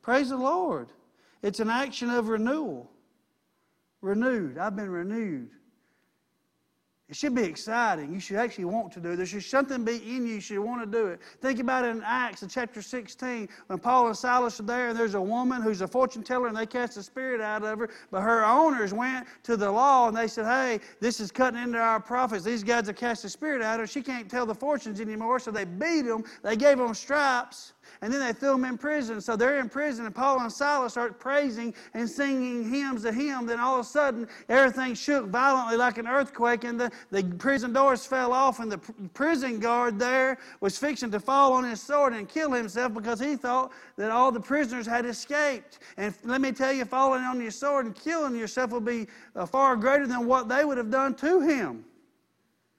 [0.03, 0.89] Praise the Lord.
[1.41, 2.91] It's an action of renewal
[4.01, 4.57] renewed.
[4.57, 5.49] I've been renewed.
[7.09, 8.13] It should be exciting.
[8.13, 9.15] You should actually want to do it.
[9.15, 10.35] There should something be in you.
[10.35, 11.21] You should want to do it.
[11.41, 14.99] Think about it in Acts in chapter 16 when Paul and Silas are there and
[14.99, 17.89] there's a woman who's a fortune teller and they cast the spirit out of her.
[18.11, 21.79] But her owners went to the law and they said, Hey, this is cutting into
[21.79, 22.43] our profits.
[22.43, 23.87] These guys have cast the spirit out of her.
[23.87, 25.39] She can't tell the fortunes anymore.
[25.39, 26.25] So they beat them.
[26.43, 29.19] They gave them stripes and then they threw them in prison.
[29.21, 33.45] So they're in prison, and Paul and Silas start praising and singing hymns to him.
[33.45, 37.73] Then all of a sudden, everything shook violently like an earthquake, and the, the prison
[37.73, 38.77] doors fell off, and the
[39.13, 43.35] prison guard there was fixing to fall on his sword and kill himself because he
[43.35, 45.79] thought that all the prisoners had escaped.
[45.97, 49.45] And let me tell you, falling on your sword and killing yourself will be uh,
[49.45, 51.85] far greater than what they would have done to him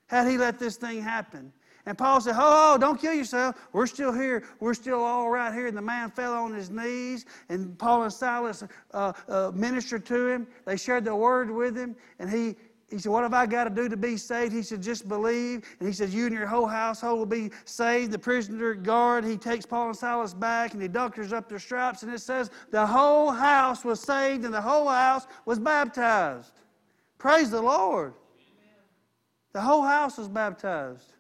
[0.09, 1.52] had he let this thing happen.
[1.88, 3.57] And Paul said, Oh, don't kill yourself.
[3.72, 4.44] We're still here.
[4.61, 5.68] We're still all right here.
[5.68, 10.29] And the man fell on his knees, and Paul and Silas uh, uh, ministered to
[10.29, 10.46] him.
[10.66, 12.57] They shared the word with him, and he,
[12.90, 14.53] he said, What have I got to do to be saved?
[14.53, 15.64] He said, Just believe.
[15.81, 18.12] And he said, You and your whole household will be saved.
[18.12, 22.03] The prisoner guard, he takes Paul and Silas back and he doctors up their straps.
[22.03, 26.53] And it says, The whole house was saved and the whole house was baptized.
[27.16, 28.12] Praise the Lord.
[29.55, 31.14] The whole house was baptized.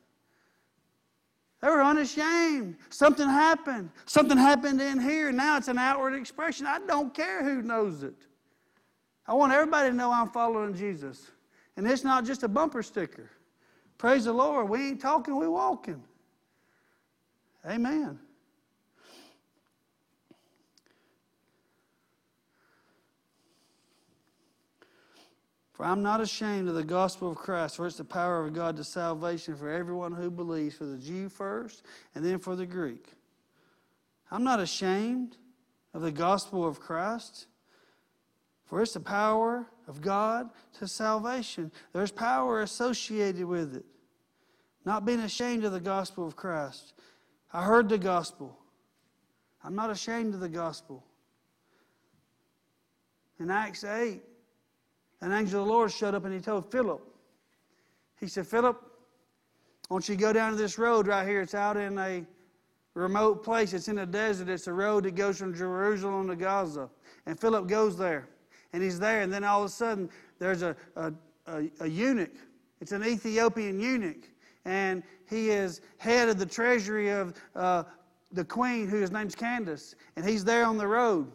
[1.60, 2.76] They were unashamed.
[2.88, 3.90] Something happened.
[4.06, 5.32] Something happened in here.
[5.32, 6.66] Now it's an outward expression.
[6.66, 8.14] I don't care who knows it.
[9.26, 11.30] I want everybody to know I'm following Jesus.
[11.76, 13.30] And it's not just a bumper sticker.
[13.98, 14.68] Praise the Lord.
[14.68, 16.02] We ain't talking, we walking.
[17.66, 18.18] Amen.
[25.78, 28.76] For I'm not ashamed of the gospel of Christ, for it's the power of God
[28.78, 31.84] to salvation for everyone who believes, for the Jew first,
[32.16, 33.06] and then for the Greek.
[34.28, 35.36] I'm not ashamed
[35.94, 37.46] of the gospel of Christ,
[38.64, 41.70] for it's the power of God to salvation.
[41.92, 43.86] There's power associated with it.
[44.84, 46.92] Not being ashamed of the gospel of Christ.
[47.52, 48.58] I heard the gospel.
[49.62, 51.04] I'm not ashamed of the gospel.
[53.38, 54.22] In Acts 8,
[55.20, 57.02] an angel of the Lord showed up and he told Philip,
[58.20, 58.80] he said, Philip,
[59.90, 61.40] I want you go down to this road right here.
[61.40, 62.24] It's out in a
[62.94, 63.72] remote place.
[63.72, 64.48] It's in a desert.
[64.48, 66.90] It's a road that goes from Jerusalem to Gaza.
[67.26, 68.28] And Philip goes there.
[68.72, 69.22] And he's there.
[69.22, 71.12] And then all of a sudden, there's a, a,
[71.46, 72.34] a, a eunuch.
[72.80, 74.28] It's an Ethiopian eunuch.
[74.64, 77.84] And he is head of the treasury of uh,
[78.32, 79.94] the queen, whose name's Candace.
[80.16, 81.32] And he's there on the road.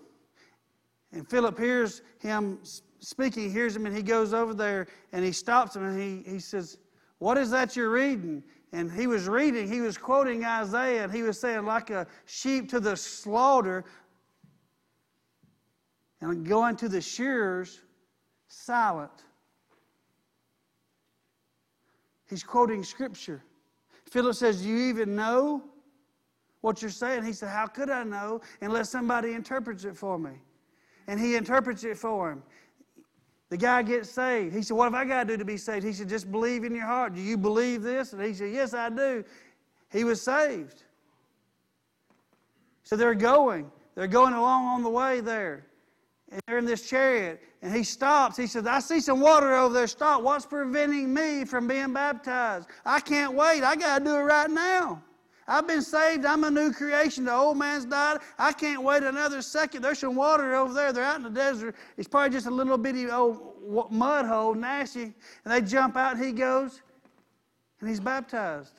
[1.12, 2.60] And Philip hears him
[3.04, 6.32] speaking, he hears him, and he goes over there and he stops him and he,
[6.32, 6.78] he says,
[7.20, 8.44] What is that you're reading?
[8.72, 12.70] And he was reading, he was quoting Isaiah, and he was saying, like a sheep
[12.70, 13.86] to the slaughter,
[16.22, 17.82] and going to the shearers,
[18.48, 19.12] silent.
[22.28, 23.44] He's quoting scripture.
[24.10, 25.62] Philip says, Do you even know
[26.62, 27.26] what you're saying?
[27.26, 30.32] He said, How could I know unless somebody interprets it for me?
[31.08, 32.44] And he interprets it for him.
[33.50, 34.56] The guy gets saved.
[34.56, 35.86] He said, What have I got to do to be saved?
[35.86, 37.14] He said, Just believe in your heart.
[37.14, 38.14] Do you believe this?
[38.14, 39.24] And he said, Yes, I do.
[39.92, 40.84] He was saved.
[42.84, 43.72] So they're going.
[43.96, 45.66] They're going along on the way there.
[46.32, 47.42] And they're in this chariot.
[47.62, 48.36] And he stops.
[48.36, 49.88] He says, I see some water over there.
[49.88, 50.24] Stop.
[50.24, 52.68] What's preventing me from being baptized?
[52.86, 53.64] I can't wait.
[53.64, 55.02] I got to do it right now.
[55.48, 56.26] I've been saved.
[56.26, 57.26] I'm a new creation.
[57.26, 58.20] The old man's died.
[58.38, 59.82] I can't wait another second.
[59.82, 60.94] There's some water over there.
[60.94, 61.76] They're out in the desert.
[61.98, 65.04] It's probably just a little bitty old mud hole, nasty.
[65.04, 65.14] And
[65.46, 66.82] they jump out, and he goes,
[67.80, 68.74] and he's baptized.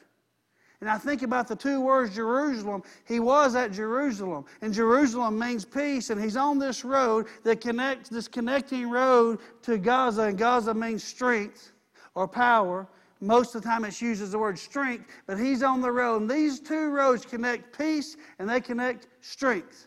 [0.81, 2.83] And I think about the two words Jerusalem.
[3.07, 4.45] He was at Jerusalem.
[4.61, 6.11] And Jerusalem means peace.
[6.11, 10.23] And he's on this road that connects, this connecting road to Gaza.
[10.25, 11.73] And Gaza means strength
[12.15, 12.87] or power.
[13.25, 16.23] Most of the time, it uses the word strength, but he's on the road.
[16.23, 19.87] And these two roads connect peace and they connect strength.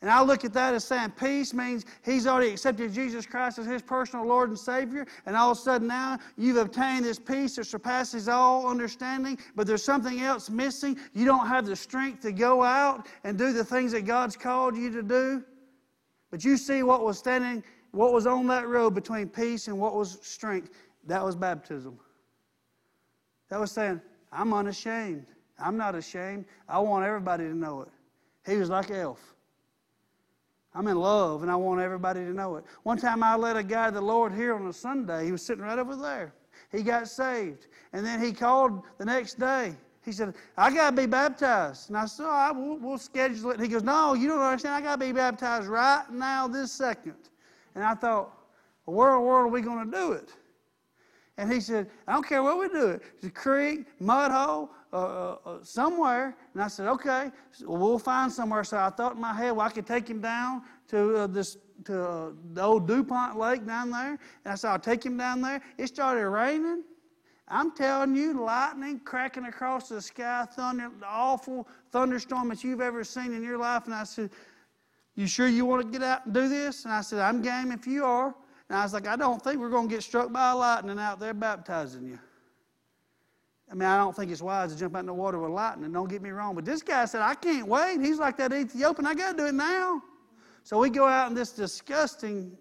[0.00, 3.66] And I look at that as saying peace means he's already accepted Jesus Christ as
[3.66, 5.06] his personal Lord and Savior.
[5.26, 9.66] And all of a sudden now you've obtained this peace that surpasses all understanding, but
[9.66, 10.98] there's something else missing.
[11.14, 14.76] You don't have the strength to go out and do the things that God's called
[14.76, 15.44] you to do.
[16.30, 19.94] But you see what was standing, what was on that road between peace and what
[19.94, 20.70] was strength.
[21.06, 21.98] That was baptism.
[23.52, 24.00] That was saying,
[24.32, 25.26] I'm unashamed.
[25.58, 26.46] I'm not ashamed.
[26.66, 27.88] I want everybody to know it.
[28.50, 29.20] He was like Elf.
[30.74, 32.64] I'm in love and I want everybody to know it.
[32.84, 35.26] One time I led a guy to the Lord here on a Sunday.
[35.26, 36.32] He was sitting right over there.
[36.70, 37.66] He got saved.
[37.92, 39.76] And then he called the next day.
[40.02, 41.90] He said, I got to be baptized.
[41.90, 43.56] And I said, All right, we'll, we'll schedule it.
[43.56, 44.76] And he goes, No, you don't understand.
[44.76, 47.28] I got to be baptized right now, this second.
[47.74, 48.32] And I thought,
[48.86, 50.32] well, where in the world are we going to do it?
[51.38, 53.00] And he said, I don't care what we do.
[53.14, 56.36] It's a creek, mud hole, uh, uh, uh, somewhere.
[56.52, 58.64] And I said, okay, so we'll find somewhere.
[58.64, 61.56] So I thought in my head, well, I could take him down to uh, this
[61.86, 64.18] to uh, the old DuPont Lake down there.
[64.44, 65.60] And I said, I'll take him down there.
[65.78, 66.84] It started raining.
[67.48, 73.02] I'm telling you, lightning cracking across the sky, thunder, the awful thunderstorm that you've ever
[73.04, 73.86] seen in your life.
[73.86, 74.30] And I said,
[75.16, 76.84] You sure you want to get out and do this?
[76.84, 78.34] And I said, I'm game if you are.
[78.72, 81.20] And I was like, I don't think we're going to get struck by lightning out
[81.20, 82.18] there baptizing you.
[83.70, 85.92] I mean, I don't think it's wise to jump out in the water with lightning.
[85.92, 86.54] Don't get me wrong.
[86.54, 88.00] But this guy said, I can't wait.
[88.00, 89.06] He's like that Ethiopian.
[89.06, 90.00] I got to do it now.
[90.62, 92.56] So we go out in this disgusting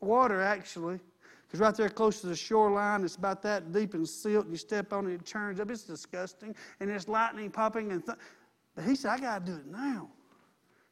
[0.00, 1.00] water, actually,
[1.48, 4.48] because right there close to the shoreline, it's about that deep and silt.
[4.48, 5.72] You step on it, it churns up.
[5.72, 6.54] It's disgusting.
[6.78, 7.90] And there's lightning popping.
[7.90, 8.18] and th-
[8.76, 10.08] But he said, I got to do it now.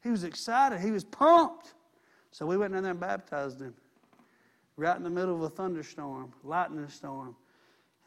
[0.03, 0.81] He was excited.
[0.81, 1.75] He was pumped.
[2.33, 3.73] So we went down there and baptized him
[4.77, 7.35] right in the middle of a thunderstorm, lightning storm.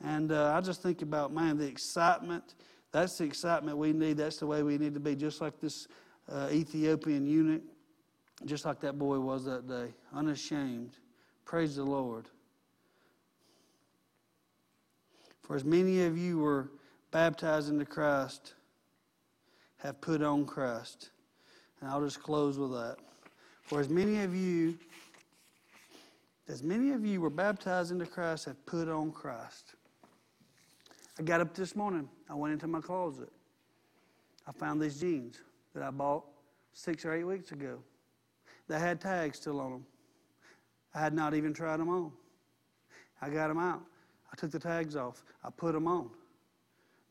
[0.03, 2.55] And uh, I just think about, man, the excitement.
[2.91, 4.17] That's the excitement we need.
[4.17, 5.87] That's the way we need to be, just like this
[6.31, 7.63] uh, Ethiopian eunuch,
[8.45, 10.91] just like that boy was that day, unashamed.
[11.43, 12.27] Praise the Lord.
[15.41, 16.69] For as many of you were
[17.11, 18.53] baptized into Christ,
[19.77, 21.09] have put on Christ.
[21.81, 22.97] And I'll just close with that.
[23.63, 24.77] For as many of you
[26.49, 29.75] as many of you were baptized into Christ have put on Christ.
[31.19, 32.09] I got up this morning.
[32.27, 33.29] I went into my closet.
[34.47, 35.39] I found these jeans
[35.75, 36.25] that I bought
[36.73, 37.77] six or eight weeks ago.
[38.67, 39.85] They had tags still on them.
[40.95, 42.11] I had not even tried them on.
[43.21, 43.83] I got them out.
[44.31, 45.23] I took the tags off.
[45.43, 46.09] I put them on.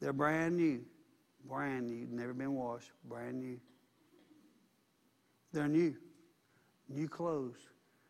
[0.01, 0.81] They're brand new.
[1.45, 2.09] Brand new.
[2.11, 2.91] Never been washed.
[3.05, 3.61] Brand new.
[5.53, 5.95] They're new.
[6.89, 7.59] New clothes.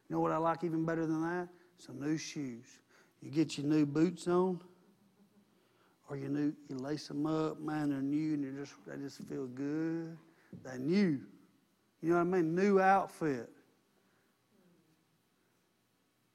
[0.08, 1.48] You know what I like even better than that?
[1.78, 2.66] Some new shoes.
[3.22, 4.60] You get your new boots on,
[6.08, 7.60] or you new you lace them up.
[7.60, 10.16] Man, they're new and they just they just feel good.
[10.64, 11.20] They're new.
[12.00, 12.54] You know what I mean?
[12.54, 13.50] New outfit.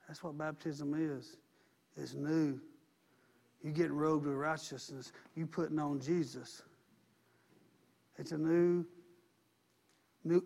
[0.08, 1.38] That's what baptism is.
[1.96, 2.60] It's new.
[3.64, 5.14] You getting robed with righteousness.
[5.36, 6.62] You putting on Jesus.
[8.18, 8.86] It's a New,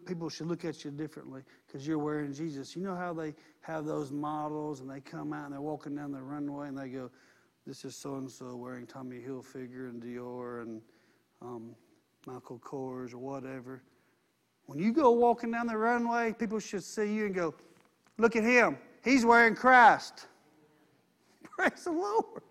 [0.05, 2.75] people should look at you differently because you're wearing Jesus.
[2.75, 6.11] You know how they have those models and they come out and they're walking down
[6.11, 7.11] the runway and they go,
[7.65, 10.81] This is so and so wearing Tommy Hilfiger and Dior and
[11.41, 11.75] um,
[12.25, 13.83] Michael Kors or whatever.
[14.65, 17.53] When you go walking down the runway, people should see you and go,
[18.17, 18.77] Look at him.
[19.03, 20.27] He's wearing Christ.
[21.43, 22.41] Praise the Lord.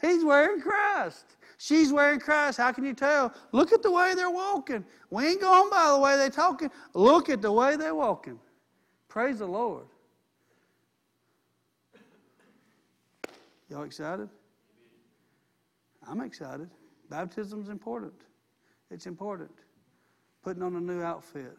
[0.00, 1.24] He's wearing Christ.
[1.62, 2.56] She's wearing Christ.
[2.56, 3.34] How can you tell?
[3.52, 4.82] Look at the way they're walking.
[5.10, 6.70] We ain't going by the way they're talking.
[6.94, 8.38] Look at the way they're walking.
[9.08, 9.84] Praise the Lord.
[13.68, 14.30] Y'all excited?
[16.08, 16.70] I'm excited.
[17.10, 18.14] Baptism's important.
[18.90, 19.50] It's important.
[20.42, 21.58] Putting on a new outfit.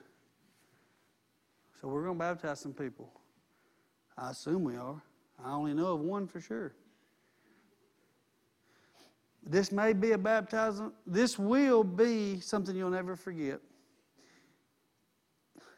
[1.79, 3.11] So we're going to baptize some people.
[4.17, 4.99] I assume we are.
[5.45, 6.73] I only know of one for sure.
[9.43, 10.93] This may be a baptism.
[11.05, 13.59] This will be something you'll never forget.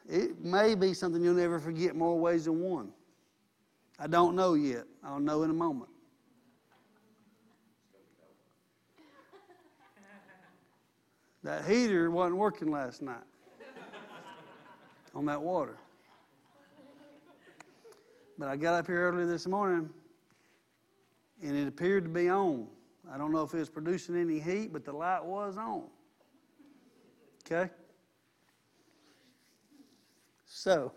[0.08, 2.90] It may be something you'll never forget more ways than one.
[3.98, 4.84] I don't know yet.
[5.02, 5.90] I'll know in a moment.
[11.42, 13.16] That heater wasn't working last night
[15.14, 15.76] on that water.
[18.38, 19.90] But I got up here early this morning
[21.42, 22.66] and it appeared to be on.
[23.12, 25.84] I don't know if it was producing any heat, but the light was on.
[27.44, 27.70] Okay?
[30.46, 30.92] So,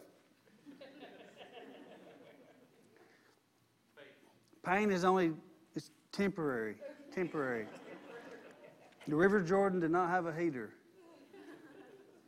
[4.63, 5.33] pain is only
[5.75, 6.75] it's temporary.
[7.13, 7.65] Temporary.
[9.07, 10.73] The River Jordan did not have a heater.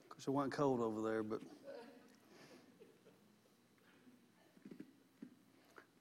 [0.07, 1.39] Because it wasn't cold over there, but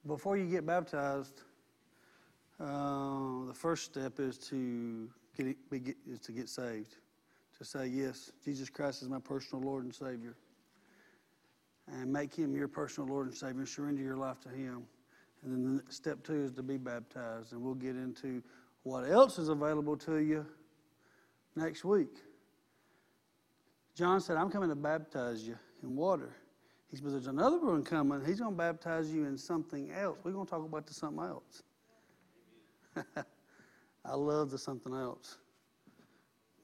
[0.07, 1.43] before you get baptized,
[2.59, 6.97] uh, the first step is to get, get, is to get saved.
[7.57, 10.35] To say yes, Jesus Christ is my personal Lord and Savior,
[11.87, 13.59] and make Him your personal Lord and Savior.
[13.59, 14.83] and Surrender your life to Him,
[15.43, 17.53] and then the step two is to be baptized.
[17.53, 18.41] And we'll get into
[18.83, 20.45] what else is available to you
[21.55, 22.15] next week.
[23.93, 26.35] John said, "I'm coming to baptize you in water."
[26.89, 28.23] He said, "There's another one coming.
[28.25, 30.17] He's going to baptize you in something else.
[30.23, 31.63] We're going to talk about the something else."
[34.05, 35.37] I love the something else.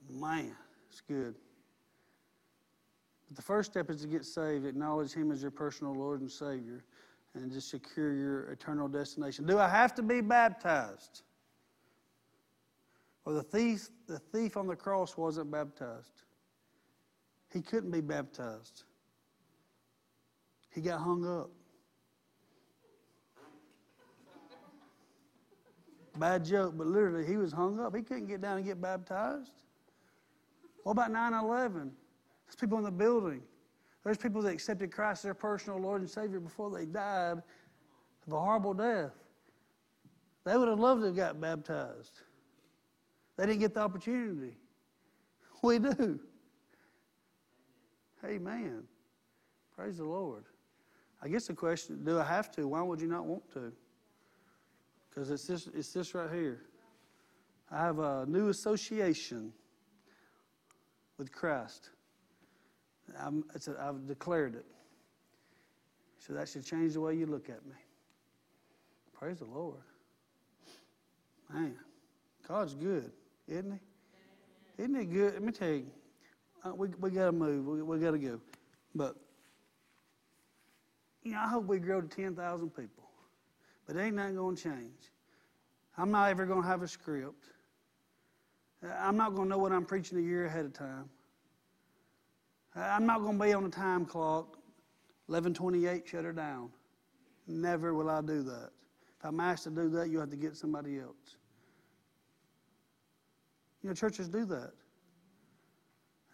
[0.10, 0.56] Man,
[0.90, 1.36] it's good.
[3.28, 6.32] But the first step is to get saved, acknowledge Him as your personal Lord and
[6.32, 6.84] Savior.
[7.34, 9.46] and just secure your eternal destination.
[9.46, 11.24] Do I have to be baptized?
[13.26, 16.24] Well, the thief, the thief on the cross wasn't baptized.
[17.52, 18.84] He couldn't be baptized.
[20.70, 21.50] He got hung up.
[26.18, 27.96] Bad joke, but literally, he was hung up.
[27.96, 29.52] He couldn't get down and get baptized.
[30.84, 31.92] What about 9 11?
[32.46, 33.42] There's people in the building.
[34.04, 37.42] There's people that accepted Christ as their personal Lord and Savior before they died
[38.28, 39.12] of a horrible death.
[40.46, 42.22] They would have loved to have got baptized.
[43.36, 44.58] They didn't get the opportunity.
[45.64, 46.20] We do.
[48.24, 48.84] Amen.
[49.76, 50.44] Praise the Lord.
[51.24, 52.68] I guess the question do I have to?
[52.68, 53.74] Why would you not want to?
[55.16, 56.62] Because it's this, it's this right here.
[57.72, 59.54] I have a new association
[61.18, 61.90] with Christ.
[63.18, 64.66] I've declared it.
[66.20, 67.76] So that should change the way you look at me.
[69.14, 69.78] Praise the Lord.
[71.54, 71.76] Man,
[72.48, 73.12] God's good,
[73.48, 74.84] isn't He?
[74.84, 75.34] Isn't He good?
[75.34, 75.86] Let me tell you,
[76.66, 77.66] uh, we, we got to move.
[77.66, 78.42] We, we got to go.
[78.94, 79.16] But,
[81.24, 83.06] you know, I hope we grow to 10,000 people.
[83.86, 85.12] But ain't nothing going to change.
[85.98, 87.46] I'm not ever going to have a script.
[89.00, 91.10] I'm not going to know what I'm preaching a year ahead of time.
[92.76, 94.58] I'm not going to be on a time clock.
[95.28, 96.70] 1128, shut her down.
[97.48, 98.70] Never will I do that.
[99.20, 101.38] If I'm asked to do that, you have to get somebody else.
[103.82, 104.72] You know, churches do that.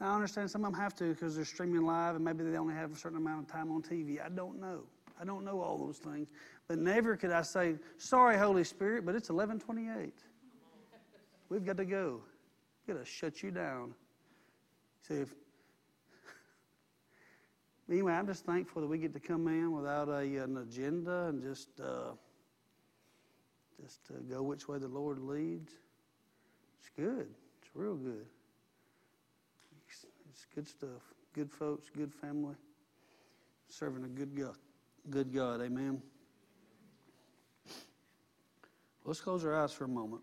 [0.02, 2.74] I understand some of them have to because they're streaming live and maybe they only
[2.74, 4.24] have a certain amount of time on TV.
[4.24, 4.84] I don't know.
[5.20, 6.30] I don't know all those things.
[6.72, 10.13] But never could I say, sorry, Holy Spirit, but it's 1128.
[11.49, 12.22] We've got to go.
[12.88, 13.93] We've got to shut you down.
[15.05, 15.34] See, if,
[17.91, 21.41] anyway, I'm just thankful that we get to come in without a, an agenda and
[21.41, 22.13] just uh,
[23.82, 25.74] just uh, go which way the Lord leads.
[26.80, 27.28] It's good.
[27.61, 28.28] It's real good.
[29.89, 31.01] It's, it's good stuff.
[31.34, 32.55] Good folks, good family,
[33.67, 34.55] serving a good God.
[35.09, 35.59] Good God.
[35.61, 36.01] Amen.
[39.06, 40.22] Let's close our eyes for a moment.